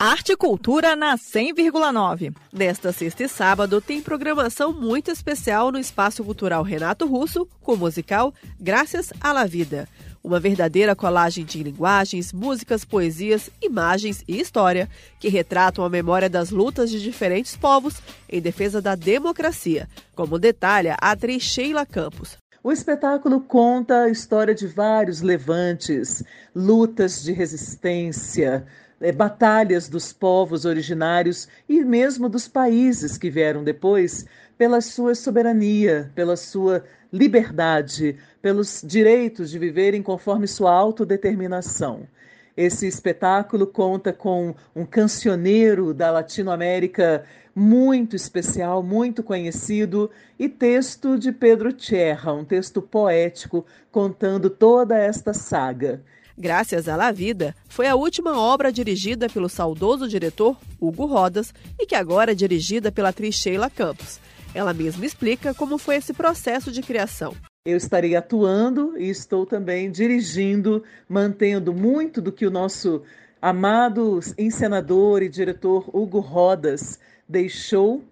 [0.00, 2.32] Arte e Cultura na 100,9.
[2.52, 7.76] Nesta sexta e sábado tem programação muito especial no Espaço Cultural Renato Russo com o
[7.76, 9.88] musical Graças à la Vida.
[10.22, 16.50] Uma verdadeira colagem de linguagens, músicas, poesias, imagens e história que retratam a memória das
[16.50, 17.96] lutas de diferentes povos
[18.28, 22.38] em defesa da democracia, como detalha a atriz Sheila Campos.
[22.62, 28.66] O espetáculo conta a história de vários levantes, lutas de resistência,
[29.00, 34.26] é, batalhas dos povos originários e mesmo dos países que vieram depois
[34.56, 42.08] pela sua soberania, pela sua liberdade, pelos direitos de viverem conforme sua autodeterminação.
[42.56, 47.24] Esse espetáculo conta com um cancioneiro da Latinoamérica
[47.58, 55.34] muito especial, muito conhecido, e texto de Pedro Tierra, um texto poético contando toda esta
[55.34, 56.00] saga.
[56.36, 61.84] Graças à La Vida foi a última obra dirigida pelo saudoso diretor Hugo Rodas e
[61.84, 64.20] que agora é dirigida pela atriz Sheila Campos.
[64.54, 67.34] Ela mesma explica como foi esse processo de criação.
[67.66, 73.02] Eu estarei atuando e estou também dirigindo, mantendo muito do que o nosso
[73.42, 76.98] amado encenador e diretor Hugo Rodas
[77.28, 78.02] deixou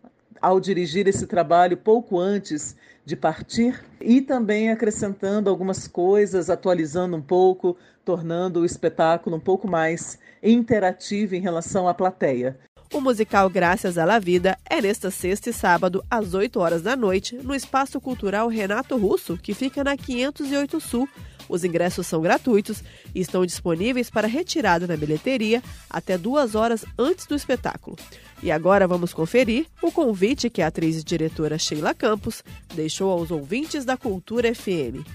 [0.41, 7.23] ao dirigir esse trabalho pouco antes de partir e também acrescentando algumas coisas, atualizando um
[7.23, 12.59] pouco, tornando o espetáculo um pouco mais interativo em relação à plateia.
[12.93, 16.95] O musical Graças à La Vida é nesta sexta e sábado, às 8 horas da
[16.95, 21.09] noite, no Espaço Cultural Renato Russo, que fica na 508 Sul.
[21.49, 22.83] Os ingressos são gratuitos
[23.15, 27.97] e estão disponíveis para retirada na bilheteria até duas horas antes do espetáculo.
[28.43, 32.43] E agora vamos conferir o convite que a atriz e diretora Sheila Campos
[32.75, 35.07] deixou aos ouvintes da Cultura FM.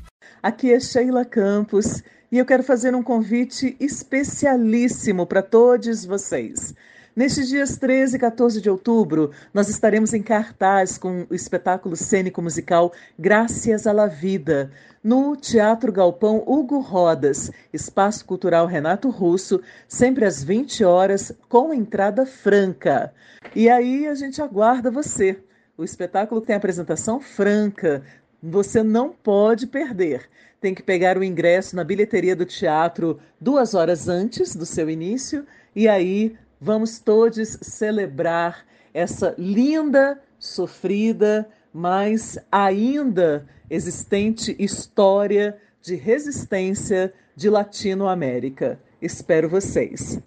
[0.42, 6.74] Aqui é Sheila Campos e eu quero fazer um convite especialíssimo para todos vocês.
[7.14, 12.42] Nestes dias 13 e 14 de outubro, nós estaremos em cartaz com o espetáculo cênico
[12.42, 14.72] musical Graças à la Vida,
[15.04, 22.26] no Teatro Galpão Hugo Rodas, Espaço Cultural Renato Russo, sempre às 20 horas, com entrada
[22.26, 23.14] franca.
[23.54, 25.38] E aí a gente aguarda você.
[25.78, 28.04] O espetáculo tem apresentação franca,
[28.42, 30.30] você não pode perder.
[30.62, 35.46] Tem que pegar o ingresso na bilheteria do teatro duas horas antes do seu início
[35.76, 38.64] e aí Vamos todos celebrar
[38.94, 48.80] essa linda, sofrida, mas ainda existente história de resistência de Latinoamérica.
[49.02, 50.20] Espero vocês.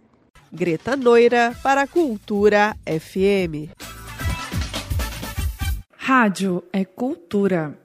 [0.53, 3.71] Greta Noira para a Cultura FM.
[5.97, 7.84] Rádio é cultura.